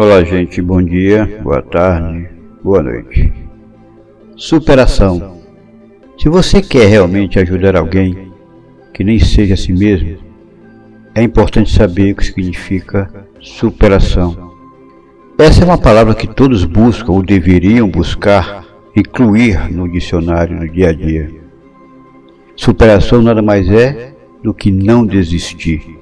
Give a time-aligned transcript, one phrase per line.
[0.00, 2.28] Olá, gente, bom dia, boa tarde,
[2.62, 3.32] boa noite.
[4.36, 5.40] Superação.
[6.16, 8.30] Se você quer realmente ajudar alguém
[8.94, 10.18] que nem seja a si mesmo,
[11.16, 14.52] é importante saber o que significa superação.
[15.36, 20.90] Essa é uma palavra que todos buscam ou deveriam buscar incluir no dicionário no dia
[20.90, 21.28] a dia.
[22.54, 25.97] Superação nada mais é do que não desistir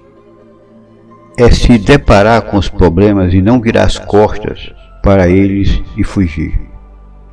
[1.37, 4.73] é se deparar com os problemas e não virar as costas
[5.03, 6.59] para eles e fugir.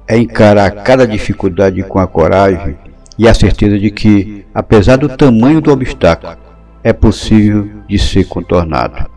[0.08, 2.78] É encarar cada dificuldade com a coragem
[3.18, 6.36] e a certeza de que, apesar do tamanho do obstáculo,
[6.84, 9.10] é possível de ser contornado.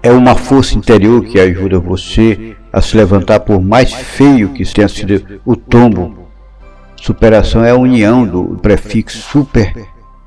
[0.00, 4.88] É uma força interior que ajuda você a se levantar por mais feio que tenha
[4.88, 6.28] sido o tombo.
[6.96, 9.74] Superação é a união do prefixo super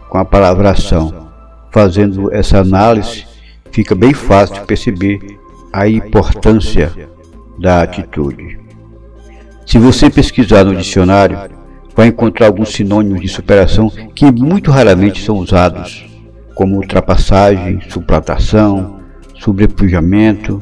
[0.09, 1.29] com a palavra ação.
[1.71, 3.25] Fazendo essa análise,
[3.71, 5.39] fica bem fácil de perceber
[5.71, 6.91] a importância
[7.57, 8.59] da atitude.
[9.65, 11.37] Se você pesquisar no dicionário,
[11.95, 16.05] vai encontrar alguns sinônimos de superação que muito raramente são usados,
[16.55, 18.99] como ultrapassagem, suplantação,
[19.39, 20.61] sobrepujamento.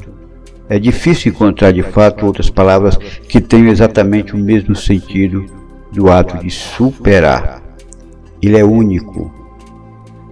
[0.68, 5.46] É difícil encontrar de fato outras palavras que tenham exatamente o mesmo sentido
[5.92, 7.64] do ato de superar.
[8.42, 9.34] Ele é único,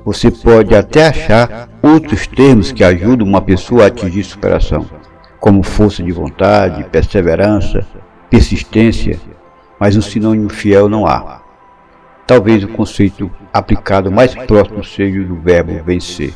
[0.07, 4.85] você pode até achar outros termos que ajudam uma pessoa a atingir superação,
[5.37, 7.85] como força de vontade, perseverança,
[8.29, 9.19] persistência,
[9.77, 11.41] mas um sinônimo fiel não há.
[12.25, 16.33] Talvez o conceito aplicado mais próximo seja o do verbo vencer,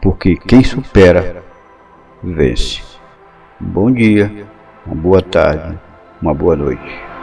[0.00, 1.42] porque quem supera,
[2.22, 2.82] vence.
[3.58, 4.46] bom dia,
[4.86, 5.76] uma boa tarde,
[6.22, 7.15] uma boa noite.